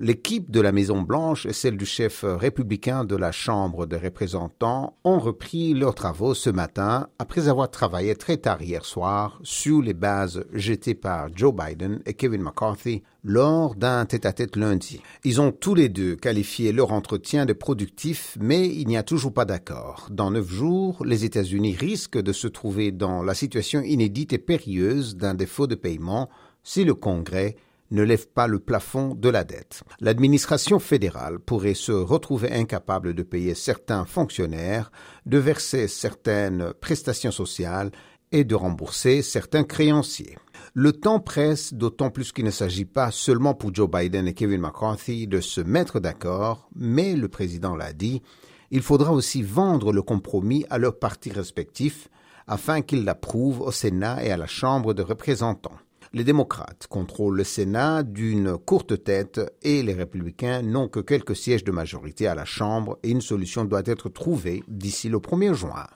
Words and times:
l'équipe 0.00 0.50
de 0.50 0.60
la 0.60 0.72
Maison-Blanche 0.72 1.46
et 1.46 1.52
celle 1.52 1.76
du 1.76 1.86
chef 1.86 2.24
républicain 2.24 3.04
de 3.04 3.16
la 3.16 3.32
Chambre 3.32 3.86
des 3.86 3.96
représentants 3.96 4.96
ont 5.04 5.18
repris 5.18 5.74
leurs 5.74 5.94
travaux 5.94 6.34
ce 6.34 6.50
matin 6.50 7.08
après 7.18 7.48
avoir 7.48 7.70
travaillé 7.70 8.14
très 8.14 8.36
tard 8.36 8.62
hier 8.62 8.84
soir 8.84 9.40
sur 9.42 9.82
les 9.82 9.94
bases 9.94 10.44
jetées 10.52 10.94
par 10.94 11.28
Joe 11.34 11.54
Biden 11.54 12.00
et 12.06 12.14
Kevin 12.14 12.42
McCarthy 12.42 13.02
lors 13.24 13.74
d'un 13.74 14.04
tête-à-tête 14.06 14.56
lundi. 14.56 15.02
Ils 15.24 15.40
ont 15.40 15.52
tous 15.52 15.74
les 15.74 15.88
deux 15.88 16.16
qualifié 16.16 16.72
leur 16.72 16.92
entretien 16.92 17.46
de 17.46 17.52
productif, 17.52 18.36
mais 18.40 18.68
il 18.68 18.86
n'y 18.86 18.96
a 18.96 19.02
toujours 19.02 19.32
pas 19.32 19.44
d'accord. 19.44 20.08
Dans 20.10 20.30
neuf 20.30 20.48
jours, 20.48 21.04
les 21.04 21.24
États-Unis 21.24 21.74
risquent 21.74 22.22
de 22.22 22.32
se 22.32 22.46
trouver 22.46 22.92
dans 22.92 23.22
la 23.22 23.34
situation 23.34 23.82
inédite 23.82 24.32
et 24.32 24.38
périlleuse 24.38 25.16
d'un 25.16 25.34
défaut 25.34 25.66
de 25.66 25.74
paiement 25.74 26.28
si 26.62 26.84
le 26.84 26.94
Congrès 26.94 27.56
ne 27.90 28.02
lève 28.02 28.28
pas 28.28 28.46
le 28.46 28.58
plafond 28.58 29.14
de 29.14 29.28
la 29.28 29.44
dette. 29.44 29.82
L'administration 30.00 30.78
fédérale 30.78 31.38
pourrait 31.38 31.74
se 31.74 31.92
retrouver 31.92 32.52
incapable 32.52 33.14
de 33.14 33.22
payer 33.22 33.54
certains 33.54 34.04
fonctionnaires, 34.04 34.90
de 35.26 35.38
verser 35.38 35.88
certaines 35.88 36.72
prestations 36.80 37.30
sociales 37.30 37.90
et 38.32 38.44
de 38.44 38.54
rembourser 38.54 39.22
certains 39.22 39.64
créanciers. 39.64 40.36
Le 40.74 40.92
temps 40.92 41.20
presse, 41.20 41.72
d'autant 41.72 42.10
plus 42.10 42.32
qu'il 42.32 42.44
ne 42.44 42.50
s'agit 42.50 42.84
pas 42.84 43.10
seulement 43.10 43.54
pour 43.54 43.74
Joe 43.74 43.90
Biden 43.90 44.28
et 44.28 44.34
Kevin 44.34 44.60
McCarthy 44.60 45.26
de 45.26 45.40
se 45.40 45.60
mettre 45.60 45.98
d'accord, 45.98 46.68
mais 46.74 47.16
le 47.16 47.28
président 47.28 47.74
l'a 47.74 47.92
dit, 47.92 48.22
il 48.70 48.82
faudra 48.82 49.12
aussi 49.12 49.42
vendre 49.42 49.92
le 49.92 50.02
compromis 50.02 50.66
à 50.68 50.76
leurs 50.76 50.98
partis 50.98 51.32
respectifs 51.32 52.08
afin 52.46 52.82
qu'ils 52.82 53.04
l'approuvent 53.04 53.62
au 53.62 53.72
Sénat 53.72 54.24
et 54.24 54.30
à 54.30 54.36
la 54.36 54.46
Chambre 54.46 54.92
de 54.94 55.02
représentants. 55.02 55.78
Les 56.14 56.24
démocrates 56.24 56.86
contrôlent 56.88 57.36
le 57.36 57.44
Sénat 57.44 58.02
d'une 58.02 58.56
courte 58.56 59.04
tête 59.04 59.40
et 59.62 59.82
les 59.82 59.92
républicains 59.92 60.62
n'ont 60.62 60.88
que 60.88 61.00
quelques 61.00 61.36
sièges 61.36 61.64
de 61.64 61.72
majorité 61.72 62.26
à 62.26 62.34
la 62.34 62.46
Chambre 62.46 62.98
et 63.02 63.10
une 63.10 63.20
solution 63.20 63.64
doit 63.64 63.82
être 63.84 64.08
trouvée 64.08 64.62
d'ici 64.68 65.08
le 65.08 65.18
1er 65.18 65.52
juin. 65.52 65.86